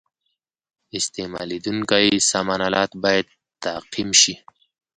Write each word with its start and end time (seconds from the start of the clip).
استعمالیدونکي 0.97 2.05
سامان 2.29 2.59
آلات 2.67 2.91
باید 3.03 3.27
تعقیم 3.63 4.09
شي. 4.21 4.33